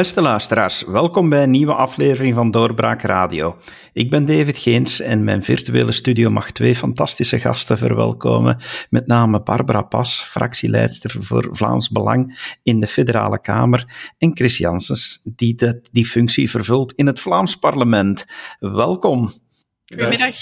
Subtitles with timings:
[0.00, 3.58] Beste luisteraars, welkom bij een nieuwe aflevering van Doorbraak Radio.
[3.92, 9.42] Ik ben David Geens en mijn virtuele studio mag twee fantastische gasten verwelkomen, met name
[9.42, 16.06] Barbara Pas, fractieleidster voor Vlaams Belang in de Federale Kamer, en Chris Janssens, die die
[16.06, 18.26] functie vervult in het Vlaams Parlement.
[18.58, 19.30] Welkom.
[19.84, 20.36] Goedemiddag.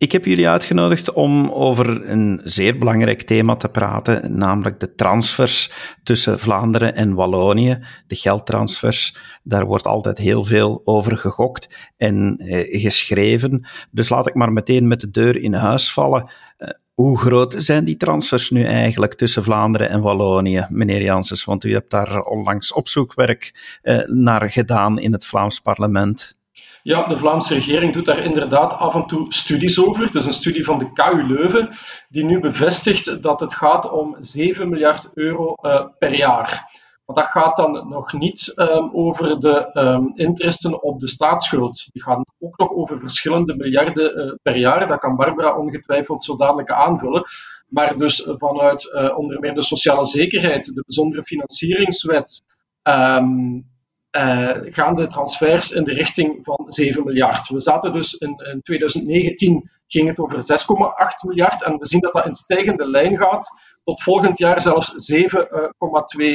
[0.00, 5.72] Ik heb jullie uitgenodigd om over een zeer belangrijk thema te praten, namelijk de transfers
[6.02, 9.16] tussen Vlaanderen en Wallonië, de geldtransfers.
[9.42, 13.66] Daar wordt altijd heel veel over gegokt en eh, geschreven.
[13.90, 16.30] Dus laat ik maar meteen met de deur in huis vallen.
[16.56, 21.44] Eh, hoe groot zijn die transfers nu eigenlijk tussen Vlaanderen en Wallonië, meneer Janssens?
[21.44, 26.38] Want u hebt daar onlangs opzoekwerk eh, naar gedaan in het Vlaams parlement.
[26.82, 30.04] Ja, de Vlaamse regering doet daar inderdaad af en toe studies over.
[30.04, 31.68] Het is een studie van de KU Leuven,
[32.08, 36.78] die nu bevestigt dat het gaat om 7 miljard euro uh, per jaar.
[37.06, 41.88] Maar dat gaat dan nog niet um, over de um, interesten op de staatsschuld.
[41.92, 44.88] Die gaan ook nog over verschillende miljarden uh, per jaar.
[44.88, 47.24] Dat kan Barbara ongetwijfeld zo dadelijk aanvullen.
[47.68, 52.42] Maar dus vanuit uh, onder meer de sociale zekerheid, de bijzondere financieringswet,
[52.82, 53.66] um,
[54.12, 57.48] uh, gaan de transfers in de richting van 7 miljard.
[57.48, 62.12] We zaten dus in, in 2019 ging het over 6,8 miljard en we zien dat
[62.12, 63.48] dat in stijgende lijn gaat
[63.84, 65.28] tot volgend jaar zelfs 7,2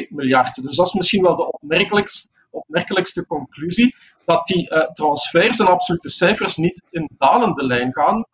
[0.09, 0.63] miljard.
[0.63, 3.95] Dus dat is misschien wel de opmerkelijkste, opmerkelijkste conclusie,
[4.25, 8.25] dat die uh, transfers en absolute cijfers niet in dalende lijn gaan.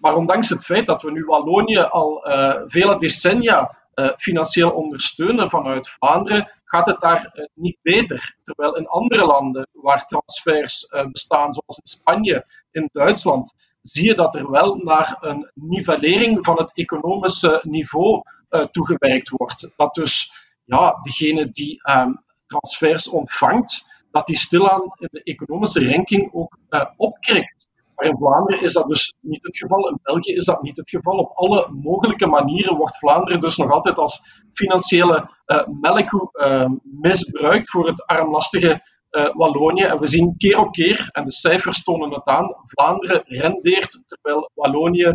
[0.00, 3.76] Maar ondanks het feit dat we nu Wallonië al uh, vele decennia
[4.16, 8.36] financieel ondersteunen vanuit Vlaanderen, gaat het daar uh, niet beter.
[8.42, 14.14] Terwijl in andere landen waar transfers uh, bestaan, zoals in Spanje, in Duitsland, zie je
[14.14, 18.22] dat er wel naar een nivellering van het economische niveau
[18.70, 19.68] toegewerkt wordt.
[19.76, 20.34] Dat dus
[20.64, 26.58] ja, degene die um, transfers ontvangt, dat die stilaan in de economische ranking ook
[26.96, 27.55] opkrikt.
[27.96, 29.88] Maar in Vlaanderen is dat dus niet het geval.
[29.88, 31.18] In België is dat niet het geval.
[31.18, 38.06] Op alle mogelijke manieren wordt Vlaanderen dus nog altijd als financiële uh, misbruikt voor het
[38.06, 39.82] armlastige uh, Wallonië.
[39.82, 44.50] En we zien keer op keer, en de cijfers tonen het aan, Vlaanderen rendeert terwijl
[44.54, 45.14] Wallonië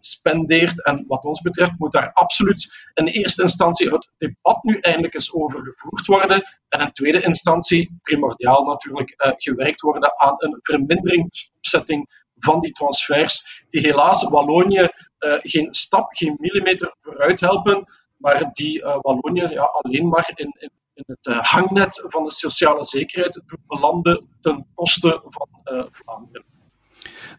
[0.00, 0.84] spendeert.
[0.84, 5.34] En wat ons betreft moet daar absoluut in eerste instantie het debat nu eindelijk eens
[5.34, 6.42] over gevoerd worden.
[6.68, 12.72] En in tweede instantie, primordiaal natuurlijk, uh, gewerkt worden aan een vermindering, stopzetting van die
[12.72, 17.84] transfers, die helaas Wallonië uh, geen stap, geen millimeter vooruit helpen,
[18.16, 23.42] maar die Wallonië ja, alleen maar in, in in het hangnet van de sociale zekerheid
[23.46, 25.48] doen belanden ten koste van
[25.90, 26.57] Vlaanderen.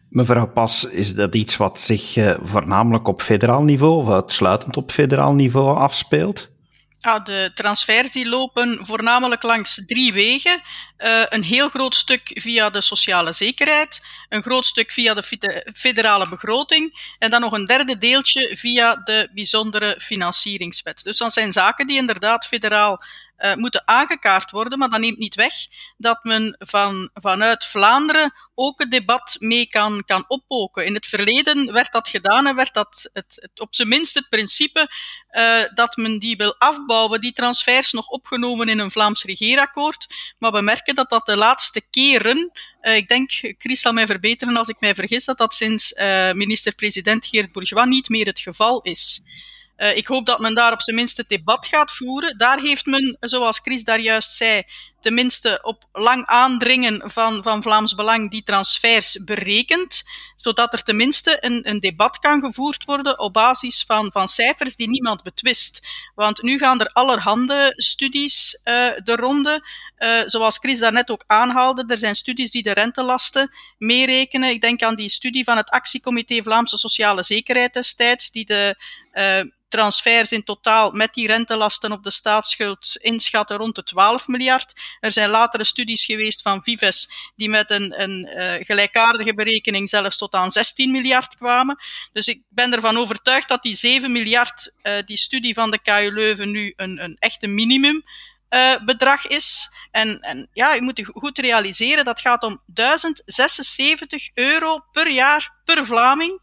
[0.08, 4.92] Mevrouw Pas, is dat iets wat zich uh, voornamelijk op federaal niveau, of uitsluitend op
[4.92, 6.50] federaal niveau afspeelt?
[7.00, 10.62] Ah, de transfers die lopen voornamelijk langs drie wegen.
[10.98, 16.28] Uh, een heel groot stuk via de sociale zekerheid, een groot stuk via de federale
[16.28, 21.02] begroting en dan nog een derde deeltje via de bijzondere financieringswet.
[21.02, 23.02] Dus dat zijn zaken die inderdaad federaal
[23.40, 25.54] uh, moeten aangekaart worden, maar dat neemt niet weg
[25.96, 30.86] dat men van, vanuit Vlaanderen ook het debat mee kan, kan oppoken.
[30.86, 34.28] In het verleden werd dat gedaan en werd dat het, het op zijn minst het
[34.28, 34.90] principe
[35.30, 40.06] uh, dat men die wil afbouwen, die transfers nog opgenomen in een Vlaams regeerakkoord.
[40.38, 42.52] Maar we merken dat dat de laatste keren,
[42.82, 45.94] uh, ik denk, Chris zal mij verbeteren als ik mij vergis, dat dat sinds
[46.34, 49.22] minister-president Geert Bourgeois niet meer het geval is.
[49.82, 52.38] Uh, ik hoop dat men daar op zijn minst het debat gaat voeren.
[52.38, 54.62] Daar heeft men, zoals Chris daar juist zei,
[55.00, 60.02] tenminste op lang aandringen van, van Vlaams Belang die transfers berekend,
[60.36, 64.88] zodat er tenminste een, een debat kan gevoerd worden op basis van, van cijfers die
[64.88, 65.86] niemand betwist.
[66.14, 69.66] Want nu gaan er allerhande studies uh, de ronde,
[69.98, 71.84] uh, zoals Chris daarnet ook aanhaalde.
[71.86, 74.50] Er zijn studies die de rentelasten meerekenen.
[74.50, 78.76] Ik denk aan die studie van het Actiecomité Vlaamse Sociale Zekerheid destijds, die de
[79.12, 84.74] uh, transfers in totaal met die rentelasten op de staatsschuld inschatten rond de 12 miljard.
[85.00, 90.18] Er zijn latere studies geweest van Vives die met een, een uh, gelijkaardige berekening zelfs
[90.18, 91.76] tot aan 16 miljard kwamen.
[92.12, 96.10] Dus ik ben ervan overtuigd dat die 7 miljard, uh, die studie van de KU
[96.12, 98.02] Leuven, nu een, een echte minimum
[98.50, 99.72] uh, bedrag is.
[99.90, 105.86] En, en ja, je moet goed realiseren, dat gaat om 1076 euro per jaar per
[105.86, 106.40] Vlaming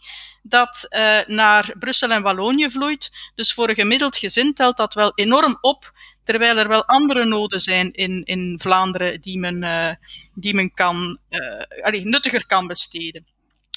[0.50, 0.88] dat
[1.26, 3.32] naar Brussel en Wallonië vloeit.
[3.36, 5.92] Dus voor een gemiddeld gezin telt dat wel enorm op,
[6.28, 9.92] terwijl er wel andere noden zijn in, in Vlaanderen die men, uh,
[10.34, 11.20] die men kan,
[11.82, 13.26] allee, nuttiger kan besteden.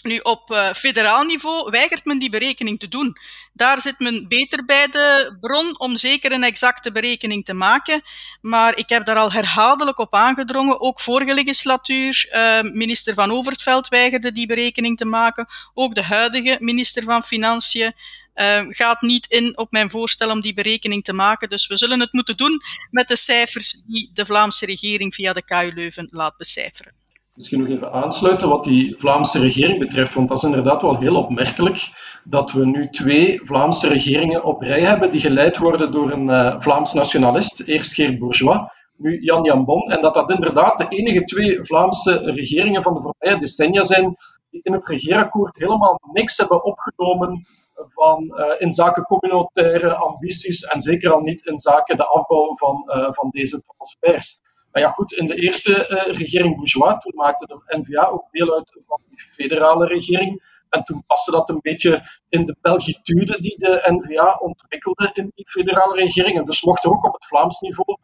[0.02, 3.16] Nu, op uh, federaal niveau weigert men die berekening te doen.
[3.52, 8.02] Daar zit men beter bij de bron om zeker een exacte berekening te maken.
[8.40, 10.80] Maar ik heb daar al herhaaldelijk op aangedrongen.
[10.80, 12.28] Ook vorige legislatuur,
[12.72, 15.46] minister Van Overtveld weigerde die berekening te maken.
[15.74, 17.92] Ook de huidige minister van Financiën
[18.40, 21.48] uh, gaat niet in op mijn voorstel om die berekening te maken.
[21.48, 22.60] Dus we zullen het moeten doen
[22.90, 26.92] met de cijfers die de Vlaamse regering via de KU Leuven laat becijferen.
[27.34, 31.16] Misschien nog even aansluiten wat die Vlaamse regering betreft, want dat is inderdaad wel heel
[31.16, 31.88] opmerkelijk
[32.24, 36.60] dat we nu twee Vlaamse regeringen op rij hebben die geleid worden door een uh,
[36.60, 38.60] Vlaams nationalist, eerst Geert Bourgeois,
[38.96, 43.00] nu Jan Jan Bon, en dat dat inderdaad de enige twee Vlaamse regeringen van de
[43.00, 44.16] voorbije decennia zijn
[44.50, 47.46] die in het regeerakkoord helemaal niks hebben opgenomen
[47.88, 52.84] van uh, in zaken communautaire ambities en zeker al niet in zaken de afbouw van,
[52.86, 54.40] uh, van deze transfers.
[54.72, 58.54] Maar ja, goed, in de eerste uh, regering Bourgeois, toen maakte de NVA ook deel
[58.54, 60.58] uit van die federale regering.
[60.68, 65.48] En toen paste dat een beetje in de belgitude die de NVA ontwikkelde in die
[65.48, 66.38] federale regering.
[66.38, 67.98] En dus mocht er ook op het Vlaams niveau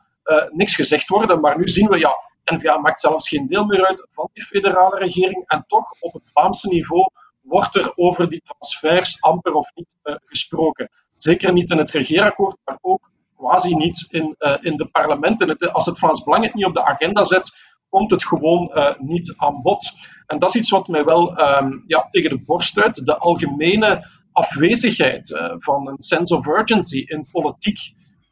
[0.50, 1.40] niks gezegd worden.
[1.40, 2.16] Maar nu zien we, ja,
[2.54, 5.44] NVA maakt zelfs geen deel meer uit van die federale regering.
[5.46, 7.04] En toch, op het Vlaamse niveau,
[7.46, 10.90] wordt er over die transfers amper of niet uh, gesproken.
[11.16, 15.72] Zeker niet in het regeerakkoord, maar ook quasi niet in, uh, in de parlementen.
[15.72, 17.56] Als het Vlaams Belang het niet op de agenda zet,
[17.88, 19.92] komt het gewoon uh, niet aan bod.
[20.26, 23.06] En dat is iets wat mij wel um, ja, tegen de borst stuit.
[23.06, 27.78] De algemene afwezigheid van een sense of urgency in politiek,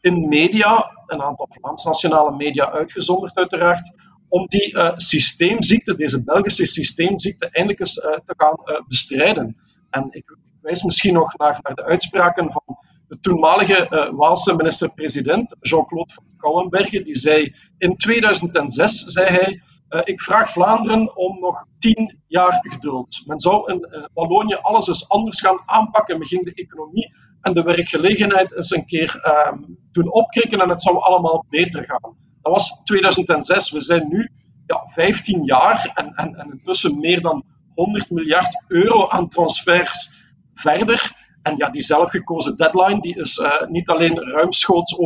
[0.00, 3.94] in media, een aantal Vlaams-nationale media uitgezonderd uiteraard,
[4.34, 9.56] om die uh, systeemziekte, deze Belgische systeemziekte, eindelijk eens te gaan bestrijden.
[9.90, 12.78] En ik wijs misschien nog naar, de uitspraken van
[13.08, 19.62] de toenmalige Waalse minister-president Jean-Claude van Kouwenbergen, die zei in 2006, zei hij,
[20.04, 23.22] ik vraag Vlaanderen om nog tien jaar geduld.
[23.26, 26.18] Men zou in Wallonië alles eens anders gaan aanpakken.
[26.18, 29.58] Men ging de economie en de werkgelegenheid eens een keer ehm,
[29.92, 32.23] doen opkrikken en het zou allemaal beter gaan.
[32.44, 33.70] Dat was 2006.
[33.70, 34.30] We zijn nu
[34.66, 37.44] ja, 15 jaar en, en, en intussen meer dan
[37.74, 40.12] 100 miljard euro aan transfers
[40.54, 41.12] verder.
[41.42, 44.96] En ja, die zelfgekozen deadline die is uh, niet alleen ruimschoots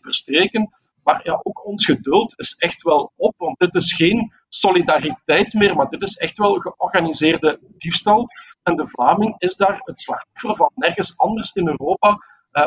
[0.00, 0.70] verstreken,
[1.02, 3.34] maar ja, ook ons geduld is echt wel op.
[3.36, 8.28] Want dit is geen solidariteit meer, maar dit is echt wel georganiseerde diefstal.
[8.62, 10.70] En de Vlaming is daar het slachtoffer van.
[10.74, 12.18] Nergens anders in Europa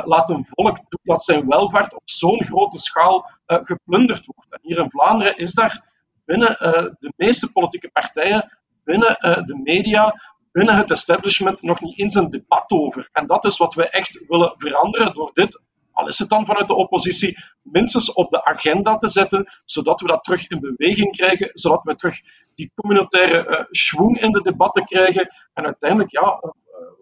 [0.05, 4.51] laat een volk toe dat zijn welvaart op zo'n grote schaal uh, geplunderd wordt.
[4.51, 5.87] En hier in Vlaanderen is daar
[6.25, 6.57] binnen
[6.99, 10.21] de meeste politieke partijen, binnen de media,
[10.51, 13.09] binnen het establishment nog niet eens een debat over.
[13.11, 15.61] En dat is wat wij echt willen veranderen door dit,
[15.91, 20.07] al is het dan vanuit de oppositie, minstens op de agenda te zetten, zodat we
[20.07, 22.19] dat terug in beweging krijgen, zodat we terug
[22.55, 26.39] die communautaire uh, schwung in de debatten krijgen en uiteindelijk ja,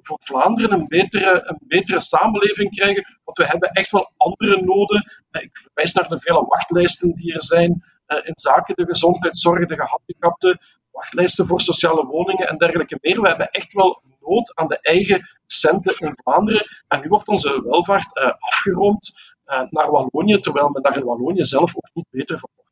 [0.01, 3.17] voor Vlaanderen een betere, een betere samenleving krijgen.
[3.23, 5.11] Want we hebben echt wel andere noden.
[5.31, 7.83] Uh, ik verwijs naar de vele wachtlijsten die er zijn
[8.23, 10.59] in zaken de gezondheidszorg, de gehandicapten,
[10.91, 13.21] wachtlijsten voor sociale woningen en dergelijke meer.
[13.21, 16.65] We hebben echt wel nood aan de eigen centen in Vlaanderen.
[16.87, 19.35] En nu wordt onze welvaart uh, afgerond
[19.69, 22.71] naar Wallonië, terwijl men daar in Wallonië zelf ook niet beter van wordt.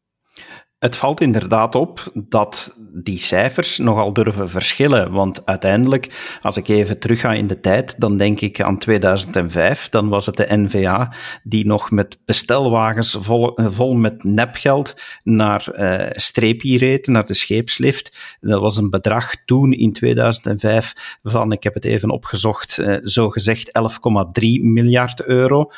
[0.85, 5.11] Het valt inderdaad op dat die cijfers nogal durven verschillen.
[5.11, 9.89] Want uiteindelijk, als ik even terug ga in de tijd, dan denk ik aan 2005.
[9.89, 11.13] Dan was het de NVA
[11.43, 18.37] die nog met bestelwagens vol, vol met nepgeld naar uh, reed, naar de scheepslift.
[18.39, 23.29] Dat was een bedrag toen in 2005 van, ik heb het even opgezocht, uh, zo
[23.29, 25.71] gezegd 11,3 miljard euro.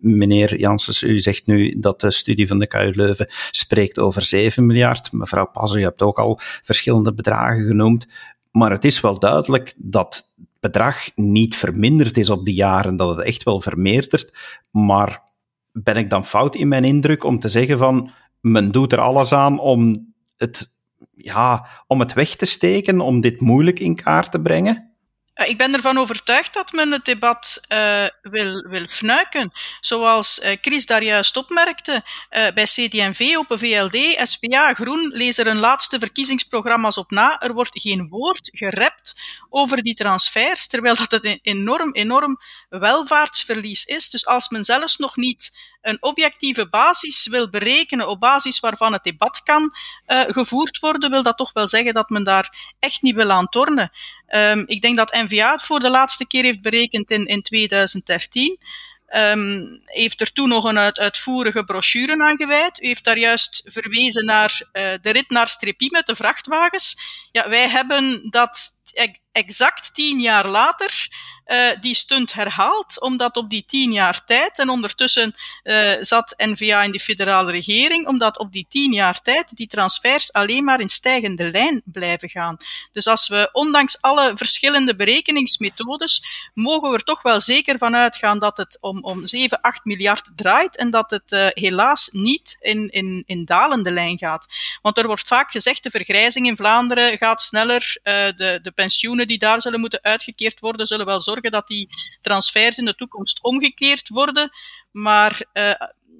[0.00, 4.66] Meneer Janssens, u zegt nu dat de studie van de KU Leuven spreekt over 7
[4.66, 5.12] miljard.
[5.12, 8.06] Mevrouw Pas, u hebt ook al verschillende bedragen genoemd.
[8.50, 13.16] Maar het is wel duidelijk dat het bedrag niet verminderd is op de jaren, dat
[13.16, 14.32] het echt wel vermeerdert.
[14.70, 15.22] Maar
[15.72, 19.32] ben ik dan fout in mijn indruk om te zeggen van men doet er alles
[19.32, 20.72] aan om het,
[21.14, 24.93] ja, om het weg te steken, om dit moeilijk in kaart te brengen?
[25.34, 29.52] Eh, ik ben ervan overtuigd dat men het debat uh, wil, wil fnuiken.
[29.80, 35.58] Zoals uh, Chris daar juist opmerkte, bij CD&V, Open VLD, SPA, Groen, lees er een
[35.58, 37.40] laatste verkiezingsprogramma's op na.
[37.40, 39.14] Er wordt geen woord gerept
[39.48, 44.08] over die transfers, terwijl dat het een enorm, enorm welvaartsverlies is.
[44.10, 49.04] Dus als men zelfs nog niet een objectieve basis wil berekenen, op basis waarvan het
[49.04, 49.74] debat kan
[50.06, 53.48] uh, gevoerd worden, wil dat toch wel zeggen dat men daar echt niet wil aan
[53.48, 53.90] tornen.
[54.28, 58.58] Um, ik denk dat NVA het voor de laatste keer heeft berekend in, in 2013.
[59.08, 62.82] um, heeft er toen nog een uit, uitvoerige brochure aan gewijd.
[62.82, 66.96] U heeft daar juist verwezen naar uh, de rit naar Strepi met de vrachtwagens.
[67.32, 68.72] Ja, wij hebben dat
[69.32, 71.08] exact tien jaar later
[71.46, 75.34] uh, die stunt herhaald, omdat op die tien jaar tijd, en ondertussen
[75.64, 80.32] uh, zat NVA in de federale regering, omdat op die tien jaar tijd die transfers
[80.32, 82.56] alleen maar in stijgende lijn blijven gaan.
[82.92, 86.22] Dus als we, ondanks alle verschillende berekeningsmethodes,
[86.54, 90.30] mogen we er toch wel zeker van uitgaan dat het om, om 7, 8 miljard
[90.36, 94.46] draait en dat het uh, helaas niet in, in, in dalende lijn gaat.
[94.82, 99.38] Want er wordt vaak gezegd, de vergrijzing in Vlaanderen gaat sneller, de, de pensioenen die
[99.38, 101.88] daar zullen moeten uitgekeerd worden, zullen wel dat die
[102.20, 104.50] transfers in de toekomst omgekeerd worden.
[104.90, 105.72] Maar uh,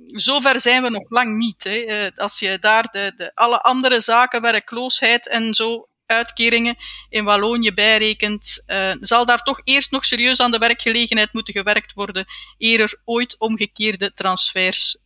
[0.06, 1.64] zover zijn we nog lang niet.
[1.64, 2.04] Hè.
[2.06, 6.76] Uh, als je daar de, de, alle andere zaken, werkloosheid en zo, uitkeringen
[7.08, 11.92] in Wallonië bijrekent, uh, zal daar toch eerst nog serieus aan de werkgelegenheid moeten gewerkt
[11.92, 12.24] worden,
[12.58, 14.96] eer er ooit omgekeerde transfers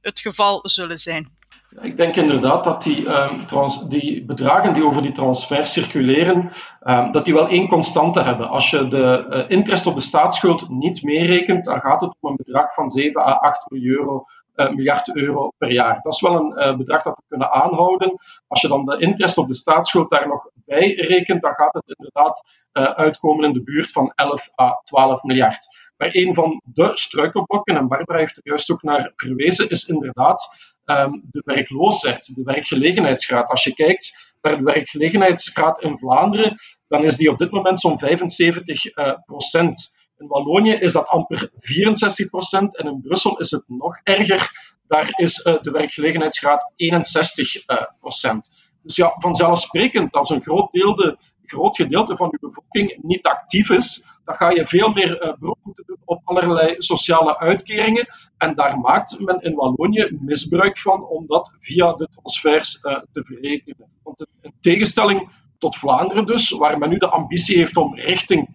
[0.00, 1.38] het geval zullen zijn.
[1.78, 3.06] Ik denk inderdaad dat die,
[3.46, 6.50] trans, die bedragen die over die transfer circuleren,
[6.82, 8.48] um, dat die wel één constante hebben.
[8.48, 12.36] Als je de uh, interest op de staatsschuld niet meerekent, dan gaat het om een
[12.36, 14.24] bedrag van 7 à 8 euro,
[14.54, 15.98] uh, miljard euro per jaar.
[16.02, 18.14] Dat is wel een uh, bedrag dat we kunnen aanhouden.
[18.48, 21.94] Als je dan de interest op de staatsschuld daar nog bij rekent, dan gaat het
[21.96, 25.66] inderdaad uitkomen in de buurt van 11 à 12 miljard.
[25.96, 30.74] Maar een van de struikelblokken, en Barbara heeft er juist ook naar verwezen, is inderdaad
[30.90, 33.48] um, de werkloosheid, de werkgelegenheidsgraad.
[33.48, 36.56] Als je kijkt naar de werkgelegenheidsgraad in Vlaanderen,
[36.88, 39.98] dan is die op dit moment zo'n 75 uh, procent.
[40.16, 44.50] In Wallonië is dat amper 64 procent en in Brussel is het nog erger.
[44.86, 48.50] Daar is uh, de werkgelegenheidsgraad 61 uh, procent.
[48.82, 54.10] Dus ja, vanzelfsprekend, als een groot, deelde, groot gedeelte van je bevolking niet actief is,
[54.24, 58.08] dan ga je veel meer uh, beroep moeten doen op allerlei sociale uitkeringen.
[58.36, 63.24] En daar maakt men in Wallonië misbruik van om dat via de transfers uh, te
[63.24, 63.88] verrekenen.
[64.02, 68.52] Want in tegenstelling tot Vlaanderen dus, waar men nu de ambitie heeft om richting 80%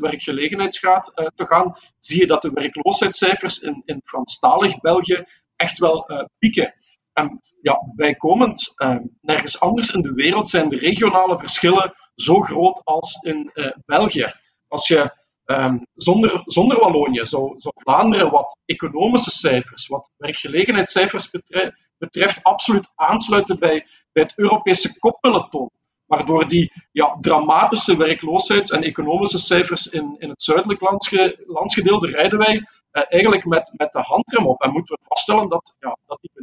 [0.00, 5.24] werkgelegenheidsgraad uh, te gaan, zie je dat de werkloosheidscijfers in, in Franstalig België
[5.56, 6.74] echt wel pieken.
[7.12, 12.80] En ja, bijkomend, uh, nergens anders in de wereld zijn de regionale verschillen zo groot
[12.84, 13.50] als in
[13.86, 14.32] België.
[14.68, 15.12] Als je
[15.50, 23.58] um, zonder, zonder Wallonië zou, Vlaanderen wat economische cijfers, wat werkgelegenheidscijfers betreft, betreft absoluut aansluiten
[23.58, 25.70] bij, bij het Europese koppeloton.
[26.06, 32.06] Maar door die ja, dramatische werkloosheids- en economische cijfers in, in het zuidelijk landsge, landsgedeelte
[32.06, 34.62] rijden wij eh, eigenlijk met, met de handrem op.
[34.62, 35.98] En moeten we vaststellen dat, ja,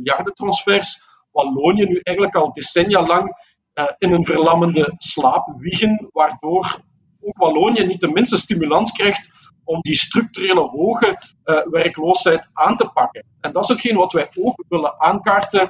[0.06, 3.36] miljardentransfers Wallonië nu eigenlijk al decennia lang
[3.74, 6.80] uh, in een verlammende slaap wiegen, waardoor
[7.22, 9.34] ook Wallonië niet de minste stimulans krijgt
[9.64, 11.08] om die structurele hoge
[11.46, 13.26] uh, werkloosheid aan te pakken.
[13.40, 15.70] En dat is hetgeen wat wij ook willen aankaarten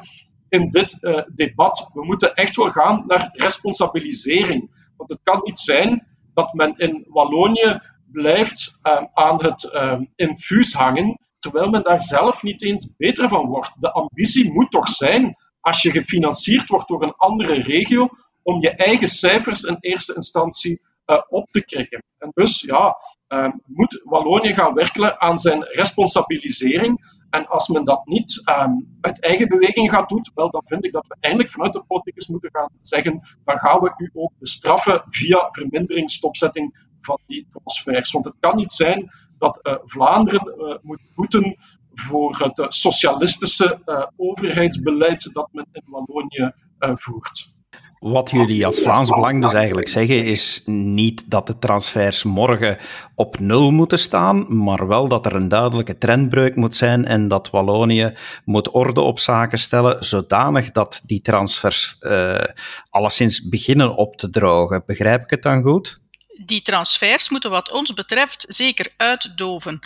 [0.50, 1.90] in dit uh, debat.
[1.94, 4.72] We moeten echt wel gaan naar responsabilisering.
[4.98, 7.80] Want het kan niet zijn dat men in Wallonië
[8.12, 8.80] blijft
[9.14, 9.72] aan het
[10.16, 13.82] infuus hangen, terwijl men daar zelf niet eens beter van wordt.
[13.82, 18.10] De ambitie moet toch zijn, als je gefinancierd wordt door een andere regio,
[18.44, 22.04] om je eigen cijfers in eerste instantie uh, op te krikken.
[22.18, 22.98] En dus ja,
[23.28, 27.14] uh, moet Wallonië gaan werken aan zijn responsabilisering.
[27.30, 30.92] En als men dat niet um, uit eigen beweging gaat doen, wel, dan vind ik
[30.92, 35.04] dat we eindelijk vanuit de politicus moeten gaan zeggen, dan gaan we u ook bestraffen
[35.10, 38.12] via vermindering, stopzetting van die transfers.
[38.12, 39.12] Want het kan niet zijn
[39.46, 41.56] dat uh, Vlaanderen moet boeten
[41.94, 43.80] voor het socialistische
[44.18, 47.56] overheidsbeleid dat men in Wallonië voert.
[48.00, 52.78] Wat jullie als Vlaams Belang dus eigenlijk zeggen, is niet dat de transfers morgen
[53.16, 57.50] op nul moeten staan, maar wel dat er een duidelijke trendbreuk moet zijn en dat
[57.50, 62.44] Wallonië moet orde op zaken stellen, zodanig dat die transfers uh,
[62.90, 64.84] alleszins beginnen op te drogen.
[64.86, 66.04] Begrijp ik het dan goed?
[66.38, 69.80] Die transfers moeten wat ons betreft zeker uitdoven.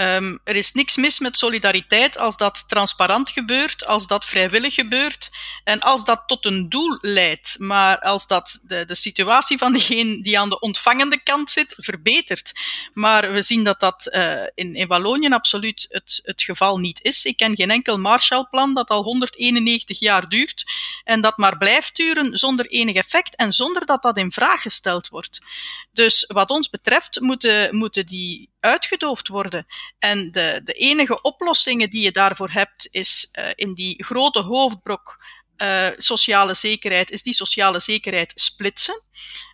[0.00, 5.30] Um, er is niks mis met solidariteit als dat transparant gebeurt, als dat vrijwillig gebeurt
[5.64, 7.56] en als dat tot een doel leidt.
[7.58, 12.52] Maar als dat de, de situatie van degene die aan de ontvangende kant zit verbetert.
[12.94, 17.24] Maar we zien dat dat uh, in, in Wallonië absoluut het, het geval niet is.
[17.24, 20.64] Ik ken geen enkel Marshallplan dat al 191 jaar duurt
[21.04, 25.08] en dat maar blijft duren zonder enig effect en zonder dat dat in vraag gesteld
[25.08, 25.40] wordt.
[25.92, 29.66] Dus wat ons betreft moeten, moeten die uitgedoofd worden.
[29.98, 35.24] En de, de enige oplossingen die je daarvoor hebt, is uh, in die grote hoofdbrok
[35.56, 39.02] uh, sociale zekerheid, is die sociale zekerheid splitsen.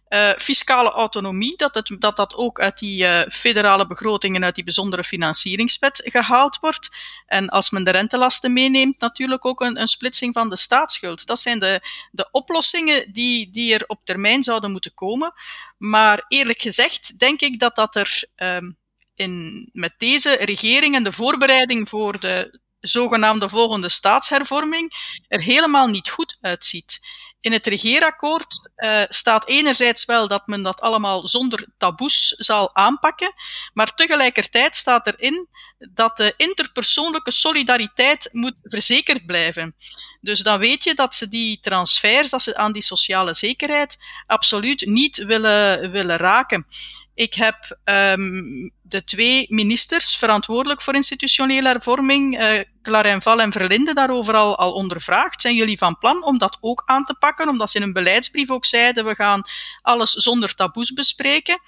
[0.09, 4.65] Uh, fiscale autonomie, dat, het, dat dat ook uit die uh, federale begrotingen, uit die
[4.65, 6.91] bijzondere financieringswet gehaald wordt.
[7.27, 11.27] En als men de rentelasten meeneemt, natuurlijk ook een, een splitsing van de staatsschuld.
[11.27, 11.81] Dat zijn de,
[12.11, 15.33] de oplossingen die, die er op termijn zouden moeten komen.
[15.79, 18.77] Maar eerlijk gezegd denk ik dat dat er um,
[19.15, 24.93] in, met deze regering en de voorbereiding voor de zogenaamde volgende staatshervorming
[25.29, 27.01] er helemaal niet goed uitziet.
[27.41, 33.33] In het regeerakkoord uh, staat enerzijds wel dat men dat allemaal zonder taboes zal aanpakken,
[33.73, 35.49] maar tegelijkertijd staat erin
[35.91, 39.75] dat de interpersoonlijke solidariteit moet verzekerd blijven.
[40.21, 44.87] Dus dan weet je dat ze die transfers dat ze aan die sociale zekerheid absoluut
[44.87, 46.67] niet willen, willen raken.
[47.15, 53.95] Ik heb um, de twee ministers verantwoordelijk voor institutionele hervorming, uh, Clarijn Val en Verlinde,
[53.95, 55.41] daarover al, al ondervraagd.
[55.41, 57.49] Zijn jullie van plan om dat ook aan te pakken?
[57.49, 59.43] Omdat ze in een beleidsbrief ook zeiden, we gaan
[59.83, 61.59] alles zonder taboes bespreken.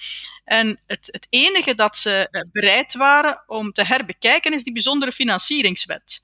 [0.45, 5.13] En het, het enige dat ze eh, bereid waren om te herbekijken is die bijzondere
[5.13, 6.21] financieringswet.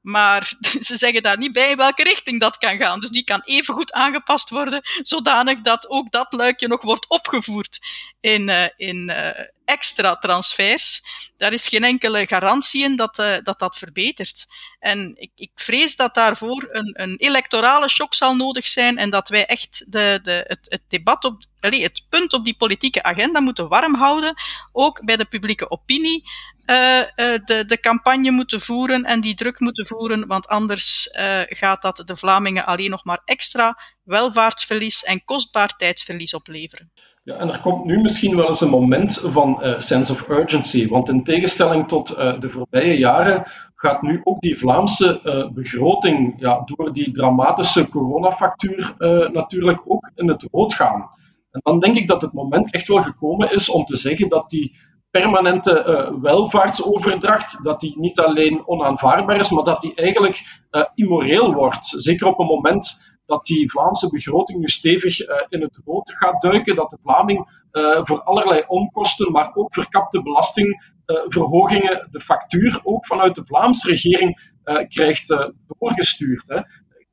[0.00, 0.52] Maar
[0.88, 3.00] ze zeggen daar niet bij welke richting dat kan gaan.
[3.00, 7.78] Dus die kan even goed aangepast worden, zodanig dat ook dat luikje nog wordt opgevoerd
[8.20, 9.28] in, uh, in uh,
[9.64, 11.02] extra transfers.
[11.36, 14.46] Daar is geen enkele garantie in dat uh, dat, dat verbetert.
[14.78, 19.28] En ik, ik vrees dat daarvoor een, een electorale shock zal nodig zijn en dat
[19.28, 23.68] wij echt de, de, het, het debat op, het punt op die politieke agenda moeten
[23.68, 24.34] warm houden,
[24.72, 26.22] ook bij de publieke opinie,
[26.66, 31.08] uh, uh, de, de campagne moeten voeren en die druk moeten voeren, want anders
[31.48, 36.92] gaat dat de Vlamingen alleen nog maar extra welvaartsverlies en kostbaar tijdsverlies opleveren.
[37.24, 40.88] Ja, en er komt nu misschien wel eens een moment van uh, sense of urgency,
[40.88, 46.34] want in tegenstelling tot uh, de voorbije jaren gaat nu ook die Vlaamse uh, begroting
[46.38, 48.94] ja, door die dramatische coronafactuur
[49.32, 51.10] natuurlijk ook in het rood gaan.
[51.50, 54.50] En dan denk ik dat het moment echt wel gekomen is om te zeggen dat
[54.50, 54.76] die
[55.10, 60.62] permanente welvaartsoverdracht, dat die niet alleen onaanvaardbaar is, maar dat die eigenlijk
[60.94, 61.86] immoreel wordt.
[61.86, 66.42] Zeker op een moment dat die Vlaamse begroting nu stevig uh, in het rood gaat
[66.42, 67.62] duiken, dat de Vlaming
[68.02, 74.52] voor allerlei onkosten, maar ook verkapte belastingverhogingen de factuur ook vanuit de Vlaamse regering
[74.88, 76.64] krijgt doorgestuurd.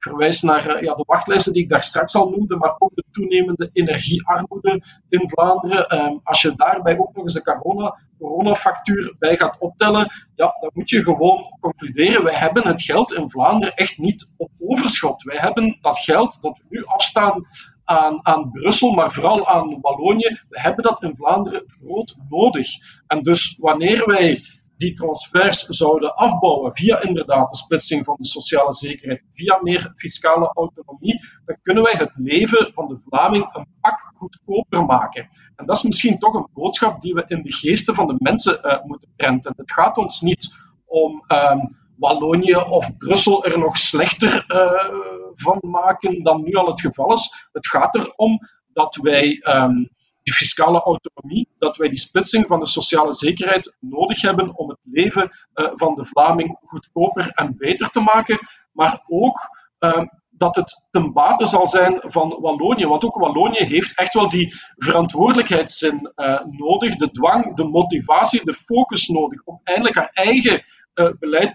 [0.04, 3.04] Verwijs naar eh, ja, de wachtlijsten die ik daar straks al noemde, maar ook de
[3.12, 5.88] toenemende energiearmoede in Vlaanderen.
[5.88, 10.70] Ehm, als je daarbij ook nog eens de corona, coronafactuur bij gaat optellen, ja, dan
[10.74, 15.24] moet je gewoon concluderen, wij hebben het geld in Vlaanderen echt niet op overschot.
[15.24, 17.48] Wij hebben dat geld dat we nu afstaan
[17.84, 22.68] aan, aan, Brussel, maar vooral aan Wallonië, we hebben dat in Vlaanderen groot nodig.
[23.08, 24.44] En dus wanneer wij
[24.82, 30.52] die transfers zouden afbouwen via inderdaad de splitsing van de sociale zekerheid, via meer fiscale
[30.54, 35.30] autonomie, dan kunnen wij het leven van de Vlaming een pak goedkoper maken.
[35.56, 38.60] En dat is misschien toch een boodschap die we in de geesten van de mensen
[38.64, 39.54] uh, moeten prenten.
[39.56, 44.96] Het gaat ons niet om um, Wallonië of Brussel er nog slechter uh,
[45.36, 47.50] van maken dan nu al het geval is.
[47.52, 48.40] Het gaat erom
[48.74, 49.90] dat wij um,
[50.32, 54.80] die fiscale autonomie, dat wij die splitsing van de sociale zekerheid nodig hebben om het
[54.84, 58.40] leven uh, van de Vlaming goedkoper en beter te maken,
[58.72, 59.40] maar ook
[59.80, 62.86] uh, dat het ten bate zal zijn van Wallonië.
[62.86, 68.54] Want ook Wallonië heeft echt wel die verantwoordelijkheidszin uh, nodig, de dwang, de motivatie, de
[68.54, 70.64] focus nodig om eindelijk haar eigen
[70.96, 71.52] uh, beleid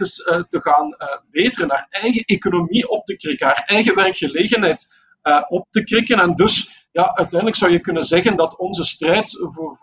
[0.48, 0.96] te, gaan
[1.30, 5.05] beteren, haar eigen economie op te krikken, haar eigen werkgelegenheid
[5.48, 6.18] op te krikken.
[6.18, 9.78] En dus ja, uiteindelijk zou je kunnen zeggen dat onze strijd voor,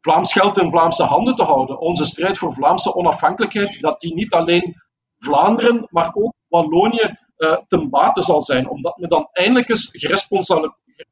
[0.00, 4.32] Vlaams geld in Vlaamse handen te houden, onze strijd voor Vlaamse onafhankelijkheid, dat die niet
[4.32, 4.82] alleen
[5.18, 8.68] Vlaanderen, maar ook Wallonië uh, ten bate zal zijn.
[8.68, 9.88] Omdat men dan eindelijk eens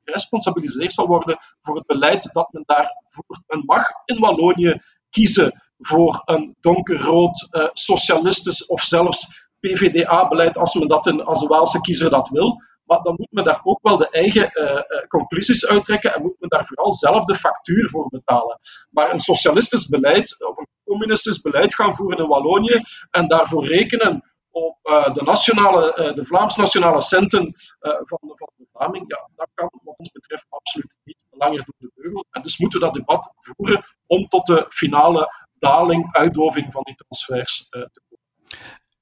[0.05, 3.65] geresponsabiliseerd zal worden voor het beleid dat men daar voert.
[3.65, 11.07] Mag in Wallonië kiezen voor een donkerrood, uh, socialistisch of zelfs PVDA-beleid als men dat
[11.07, 12.63] in, als een Waalse kiezer dat wil.
[12.91, 16.49] Maar dan moet men daar ook wel de eigen uh, conclusies uittrekken en moet men
[16.49, 18.59] daar vooral zelf de factuur voor betalen.
[18.91, 24.33] Maar een socialistisch beleid of een communistisch beleid gaan voeren in Wallonië en daarvoor rekenen
[24.51, 29.71] op uh, de, nationale, de Vlaams-nationale centen van, de, van de Vlaming, ja, dat kan
[29.83, 32.25] wat ons betreft absoluut niet langer door de beugel.
[32.31, 36.95] En dus moeten we dat debat voeren om tot de finale daling, uitdoving van die
[36.95, 38.21] transfers te komen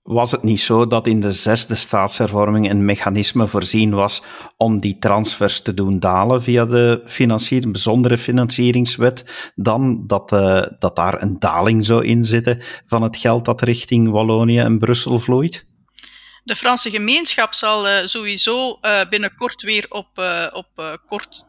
[0.09, 4.23] was het niet zo dat in de zesde staatshervorming een mechanisme voorzien was
[4.57, 10.97] om die transfers te doen dalen via de financier, bijzondere financieringswet, dan dat, uh, dat
[10.97, 15.66] daar een daling zou in zitten van het geld dat richting Wallonië en Brussel vloeit?
[16.44, 20.09] De Franse gemeenschap zal uh, sowieso uh, binnenkort weer op,
[20.53, 21.44] op kort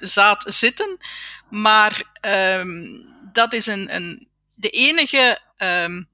[0.00, 0.98] zaad zitten.
[1.50, 2.68] Maar ehm,
[3.32, 6.10] dat is een, een, de enige um,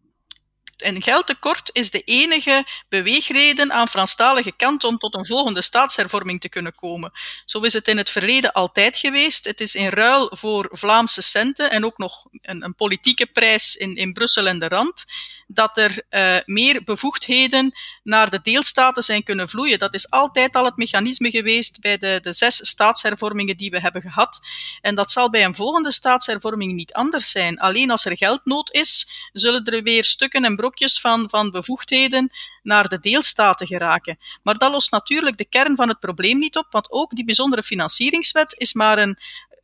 [0.82, 6.48] en geldtekort is de enige beweegreden aan Franstalige kant om tot een volgende staatshervorming te
[6.48, 7.12] kunnen komen.
[7.44, 9.44] Zo is het in het verleden altijd geweest.
[9.44, 13.96] Het is in ruil voor Vlaamse centen en ook nog een, een politieke prijs in,
[13.96, 15.04] in Brussel en de Rand,
[15.50, 19.78] dat er uh, meer bevoegdheden naar de deelstaten zijn kunnen vloeien.
[19.78, 24.02] Dat is altijd al het mechanisme geweest bij de, de zes staatshervormingen die we hebben
[24.02, 24.40] gehad.
[24.80, 27.58] En dat zal bij een volgende staatshervorming niet anders zijn.
[27.58, 32.30] Alleen als er geldnood is, zullen er weer stukken en brokjes van, van bevoegdheden
[32.62, 34.18] naar de deelstaten geraken.
[34.42, 37.62] Maar dat lost natuurlijk de kern van het probleem niet op, want ook die bijzondere
[37.62, 39.18] financieringswet is maar een,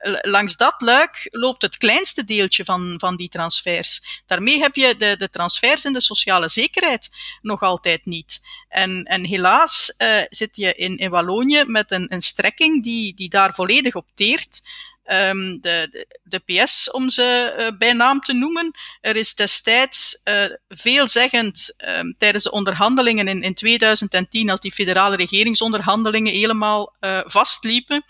[0.05, 4.23] langs dat luik loopt het kleinste deeltje van, van die transfers.
[4.27, 7.11] Daarmee heb je de, de transfers in de sociale zekerheid
[7.43, 8.41] nog altijd niet.
[8.69, 13.29] En, en helaas uh, zit je in, in Wallonië met een, een strekking die, die
[13.29, 14.63] daar volledig op teert.
[15.07, 18.71] Um, de, de, PS, om ze uh, bij naam te noemen.
[19.01, 25.17] Er is destijds uh, veelzeggend um, tijdens de onderhandelingen in, in 2010, als die federale
[25.17, 26.95] regeringsonderhandelingen helemaal
[27.27, 28.05] vastliepen.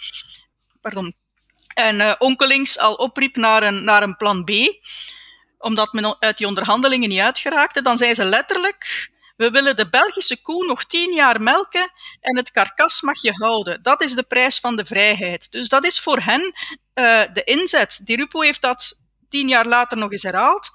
[0.81, 1.15] Pardon,
[1.75, 4.51] en uh, onkelings al opriep naar een, naar een plan B,
[5.59, 10.43] omdat men uit die onderhandelingen niet uitgeraakte, dan zei ze letterlijk, we willen de Belgische
[10.43, 13.83] koe nog tien jaar melken en het karkas mag je houden.
[13.83, 15.53] Dat is de prijs van de vrijheid.
[15.53, 16.41] Dus dat is voor hen
[16.95, 18.01] uh, de inzet.
[18.05, 20.71] Di Rupo heeft dat tien jaar later nog eens herhaald.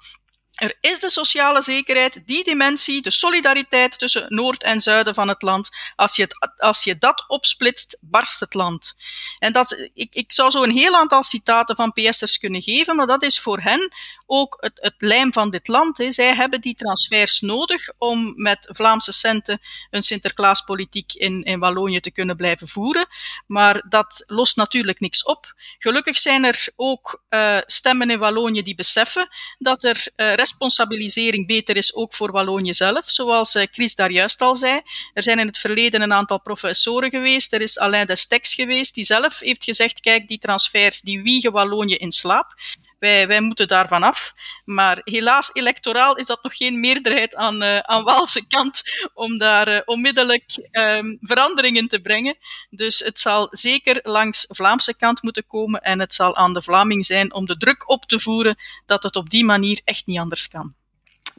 [0.60, 5.42] Er is de sociale zekerheid, die dimensie, de solidariteit tussen noord en zuiden van het
[5.42, 5.70] land.
[5.96, 8.96] Als je, het, als je dat opsplitst, barst het land.
[9.38, 13.06] En dat, ik, ik zou zo een heel aantal citaten van PS'ers kunnen geven, maar
[13.06, 13.92] dat is voor hen
[14.30, 15.98] ook het, het lijm van dit land.
[15.98, 16.10] Hè.
[16.10, 22.10] Zij hebben die transfers nodig om met Vlaamse centen een Sinterklaaspolitiek in, in Wallonië te
[22.10, 23.06] kunnen blijven voeren.
[23.46, 25.54] Maar dat lost natuurlijk niks op.
[25.78, 31.76] Gelukkig zijn er ook uh, stemmen in Wallonië die beseffen dat er uh, responsabilisering beter
[31.76, 33.10] is ook voor Wallonië zelf.
[33.10, 34.80] Zoals uh, Chris daar juist al zei.
[35.14, 37.52] Er zijn in het verleden een aantal professoren geweest.
[37.52, 41.94] Er is Alain Destex geweest die zelf heeft gezegd, kijk, die transfers die wiegen Wallonië
[41.94, 42.54] in slaap.
[43.00, 44.34] Wij, wij moeten daarvan af.
[44.64, 48.82] Maar helaas, electoraal is dat nog geen meerderheid aan, uh, aan Waalse kant
[49.14, 52.36] om daar uh, onmiddellijk um, veranderingen te brengen.
[52.70, 57.06] Dus het zal zeker langs Vlaamse kant moeten komen en het zal aan de Vlaming
[57.06, 60.48] zijn om de druk op te voeren dat het op die manier echt niet anders
[60.48, 60.74] kan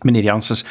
[0.04, 0.66] meneer Janssens,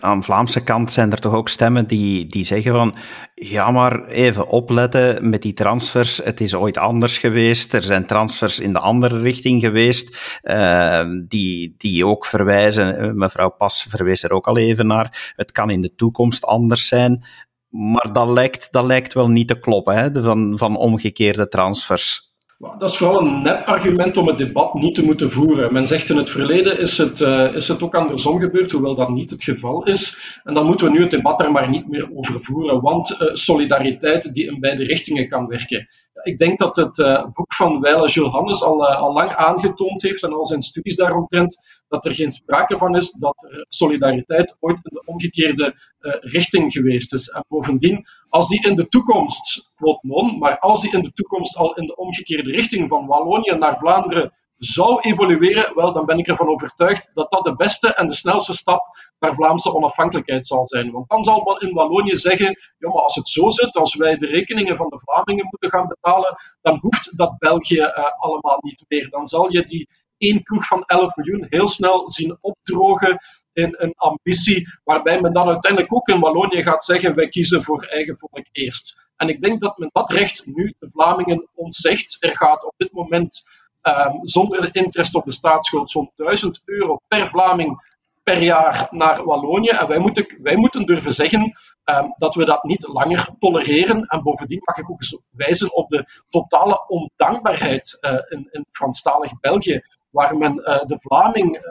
[0.00, 2.94] aan Vlaamse kant zijn er toch ook stemmen die, die zeggen van,
[3.34, 8.60] ja maar even opletten met die transfers, het is ooit anders geweest, er zijn transfers
[8.60, 14.30] in de andere richting geweest, uh, die, die ook verwijzen, eh, mevrouw Pas verwees er
[14.30, 17.24] ook al even naar, het kan in de toekomst anders zijn,
[17.68, 22.31] maar dat lijkt, dat lijkt wel niet te kloppen, hè, van, van omgekeerde transfers.
[22.62, 25.72] Dat is vooral een net argument om het debat niet te moeten voeren.
[25.72, 29.08] Men zegt in het verleden is het, uh, is het ook andersom gebeurd, hoewel dat
[29.08, 30.38] niet het geval is.
[30.44, 33.34] En dan moeten we nu het debat er maar niet meer over voeren, want uh,
[33.34, 35.88] solidariteit die in beide richtingen kan werken.
[36.22, 40.32] Ik denk dat het uh, boek van Weile Jules al, al lang aangetoond heeft en
[40.32, 41.56] al zijn studies daaromtrent
[41.92, 46.72] dat er geen sprake van is dat er solidariteit ooit in de omgekeerde uh, richting
[46.72, 47.28] geweest is.
[47.28, 51.56] En bovendien, als die in de toekomst, quote non, maar als die in de toekomst
[51.56, 56.28] al in de omgekeerde richting van Wallonië naar Vlaanderen zou evolueren, wel, dan ben ik
[56.28, 58.82] ervan overtuigd dat dat de beste en de snelste stap
[59.18, 60.90] naar Vlaamse onafhankelijkheid zal zijn.
[60.90, 62.46] Want dan zal men in Wallonië zeggen,
[62.78, 65.88] ja, maar als het zo zit, als wij de rekeningen van de Vlamingen moeten gaan
[65.88, 69.10] betalen, dan hoeft dat België uh, allemaal niet meer.
[69.10, 69.88] Dan zal je die
[70.22, 73.18] één ploeg van 11 miljoen heel snel zien opdrogen
[73.52, 77.82] in een ambitie, waarbij men dan uiteindelijk ook in Wallonië gaat zeggen: wij kiezen voor
[77.82, 79.00] eigen volk eerst.
[79.16, 82.16] En ik denk dat men dat recht nu de Vlamingen ontzegt.
[82.20, 83.42] Er gaat op dit moment
[83.82, 87.91] um, zonder de interest op de staatsschuld zo'n 1000 euro per Vlaming
[88.22, 89.68] per jaar naar Wallonië.
[89.68, 91.40] En wij moeten, wij moeten durven zeggen
[91.84, 94.06] um, dat we dat niet langer tolereren.
[94.06, 99.40] En bovendien mag ik ook eens wijzen op de totale ondankbaarheid uh, in, in Franstalig
[99.40, 101.62] België waar men uh, de Vlaming uh,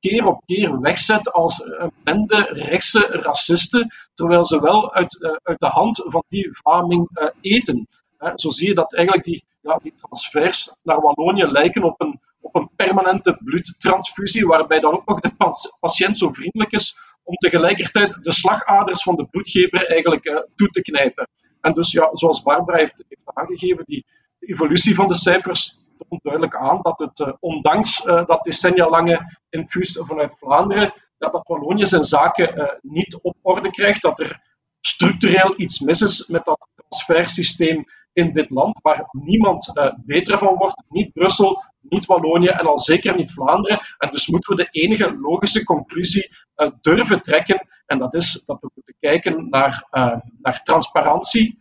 [0.00, 5.66] keer op keer wegzet als een bende rechtse racisten, terwijl ze wel uit, uit de
[5.66, 7.08] hand van die Vlaming
[7.40, 7.88] eten.
[8.34, 12.20] zo zie je dat eigenlijk die, ja, die transfers naar Wallonië lijken op een,
[12.52, 15.32] op een permanente bloedtransfusie, waarbij dan ook nog de
[15.80, 21.28] patiënt zo vriendelijk is om tegelijkertijd de slagaders van de bloedgever eigenlijk toe te knijpen.
[21.60, 24.06] En dus, ja, zoals Barbara heeft, aangegeven, die
[24.38, 29.38] evolutie van de cijfers toont duidelijk aan dat het, uh, ondanks uh, dat decennia lange
[29.50, 34.42] infuus vanuit Vlaanderen, dat, Wallonië zijn zaken niet op orde krijgt, dat er
[34.80, 39.72] structureel iets mis is met dat transfersysteem in dit land, waar niemand
[40.04, 40.82] beter van wordt.
[40.88, 43.80] Niet Brussel, niet Wallonië en al zeker niet Vlaanderen.
[43.98, 47.66] En dus moeten we de enige logische conclusie uh, durven trekken.
[47.86, 51.58] En dat is dat we moeten kijken naar, uh, naar transparantie,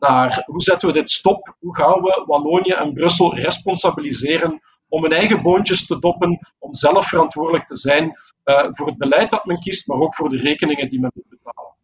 [0.00, 5.12] naar hoe zetten we dit stop, hoe gaan we Wallonië en Brussel responsabiliseren om hun
[5.12, 8.04] eigen boontjes te doppen, om zelf verantwoordelijk te zijn
[8.44, 11.28] uh, voor het beleid dat men kiest, maar ook voor de rekeningen die men moet
[11.28, 11.74] betalen.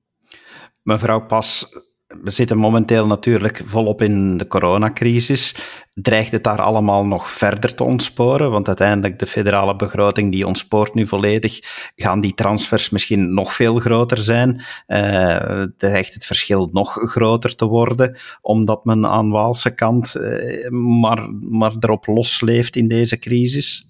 [0.83, 1.67] Mevrouw Pas,
[2.09, 5.57] we zitten momenteel natuurlijk volop in de coronacrisis.
[5.94, 8.51] Dreigt het daar allemaal nog verder te ontsporen?
[8.51, 11.59] Want uiteindelijk de federale begroting die ontspoort nu volledig.
[11.97, 14.62] Gaan die transfers misschien nog veel groter zijn?
[14.87, 18.16] Uh, dreigt het verschil nog groter te worden?
[18.40, 23.88] Omdat men aan Waalse kant uh, maar, maar erop losleeft in deze crisis?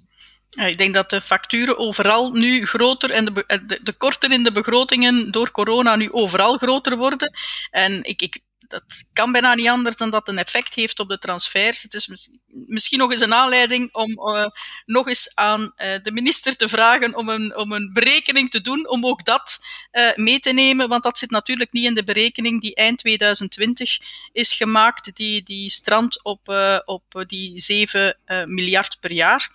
[0.51, 4.53] Ik denk dat de facturen overal nu groter en de, de, de korten in de
[4.53, 7.33] begrotingen door corona nu overal groter worden.
[7.71, 11.19] En ik, ik dat kan bijna niet anders dan dat een effect heeft op de
[11.19, 11.83] transfers.
[11.83, 14.47] Het is misschien nog eens een aanleiding om uh,
[14.87, 18.89] nog eens aan uh, de minister te vragen om een, om een berekening te doen,
[18.89, 19.59] om ook dat
[19.93, 23.99] uh, mee te nemen, want dat zit natuurlijk niet in de berekening die eind 2020
[24.33, 26.49] is gemaakt, die, die strandt op,
[26.85, 29.51] op die 7 miljard per jaar.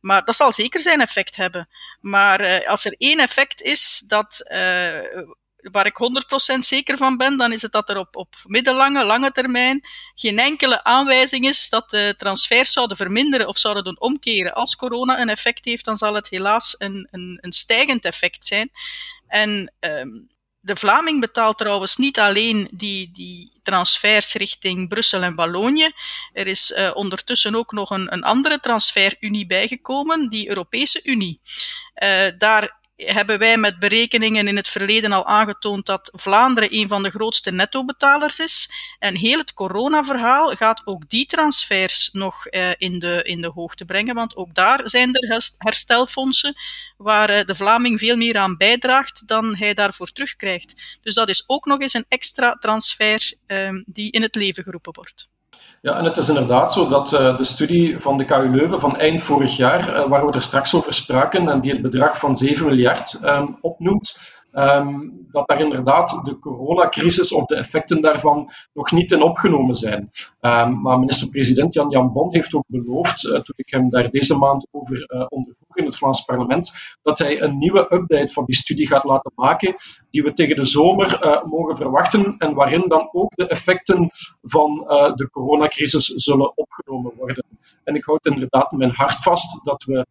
[0.00, 1.68] Maar dat zal zeker zijn effect hebben.
[2.00, 4.44] Maar als er één effect is dat
[5.72, 5.98] waar ik
[6.54, 10.38] 100% zeker van ben, dan is het dat er op, op middellange, lange termijn geen
[10.38, 14.54] enkele aanwijzing is dat de transfers zouden verminderen of zouden doen omkeren.
[14.54, 18.70] Als corona een effect heeft, dan zal het helaas een, een, een stijgend effect zijn.
[19.26, 20.28] En um,
[20.66, 25.90] de Vlaming betaalt trouwens niet alleen die, die transfers richting Brussel en Wallonië.
[26.32, 31.40] Er is uh, ondertussen ook nog een, een andere transferunie bijgekomen, die Europese Unie.
[32.02, 37.02] Uh, daar hebben wij met berekeningen in het verleden al aangetoond dat Vlaanderen een van
[37.02, 38.70] de grootste nettobetalers is.
[38.98, 43.84] En heel het coronaverhaal gaat ook die transfers nog uh, in, de, in de hoogte
[43.84, 46.54] brengen, want ook daar zijn er herstelfondsen
[46.96, 50.98] waar uh, de Vlaming veel meer aan bijdraagt dan hij daarvoor terugkrijgt.
[51.00, 54.94] Dus dat is ook nog eens een extra transfer uh, die in het leven geroepen
[54.94, 55.28] wordt.
[55.80, 58.96] Ja, en het is inderdaad zo dat uh, de studie van de KU Leuven van
[58.96, 62.36] eind vorig jaar, uh, waar we er straks over spraken, en die het bedrag van
[62.36, 68.92] 7 miljard um, opnoemt, um, dat daar inderdaad de coronacrisis of de effecten daarvan nog
[68.92, 70.10] niet in opgenomen zijn.
[70.40, 74.38] Um, maar minister-president Jan Jan Bon heeft ook beloofd, uh, toen ik hem daar deze
[74.38, 78.54] maand over uh, ondervroeg in het Vlaams parlement, dat hij een nieuwe update van die
[78.54, 79.74] studie gaat laten maken,
[80.10, 84.10] die we tegen de zomer uh, mogen verwachten en waarin dan ook de effecten
[84.42, 84.74] van
[85.14, 87.44] de coronacrisis zullen opgenomen worden.
[87.84, 90.06] En ik houd inderdaad mijn hart vast dat we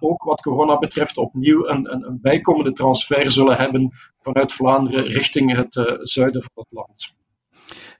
[0.00, 5.56] ook wat corona betreft opnieuw een, een, een, bijkomende transfer zullen hebben vanuit Vlaanderen richting
[5.56, 7.14] het uh, zuiden van het land.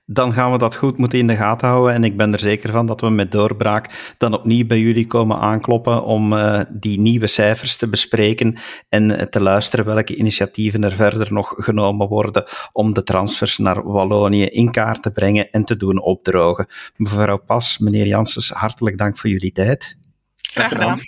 [0.09, 1.93] Dan gaan we dat goed moeten in de gaten houden.
[1.93, 5.39] En ik ben er zeker van dat we met doorbraak dan opnieuw bij jullie komen
[5.39, 8.57] aankloppen om uh, die nieuwe cijfers te bespreken
[8.89, 14.45] en te luisteren welke initiatieven er verder nog genomen worden om de transfers naar Wallonië
[14.45, 16.67] in kaart te brengen en te doen opdrogen.
[16.95, 19.97] Mevrouw Pas, meneer Janssens, hartelijk dank voor jullie tijd.
[20.37, 20.99] Graag gedaan.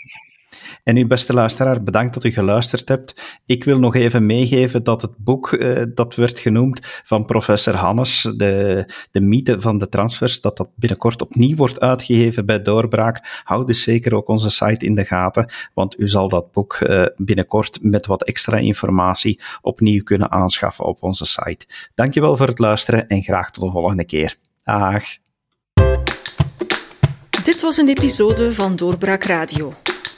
[0.89, 3.39] En u, beste luisteraar, bedankt dat u geluisterd hebt.
[3.45, 8.21] Ik wil nog even meegeven dat het boek uh, dat werd genoemd van professor Hannes,
[8.21, 13.41] de, de mythe van de transfers, dat dat binnenkort opnieuw wordt uitgegeven bij Doorbraak.
[13.43, 17.05] Houd dus zeker ook onze site in de gaten, want u zal dat boek uh,
[17.17, 21.65] binnenkort met wat extra informatie opnieuw kunnen aanschaffen op onze site.
[21.95, 24.35] Dankjewel voor het luisteren en graag tot de volgende keer.
[24.63, 25.03] Dag.
[27.43, 29.73] Dit was een episode van Doorbraak Radio